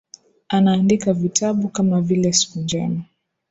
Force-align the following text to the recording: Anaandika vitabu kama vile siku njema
Anaandika 0.47 1.13
vitabu 1.13 1.67
kama 1.69 2.01
vile 2.01 2.33
siku 2.33 2.59
njema 2.59 3.03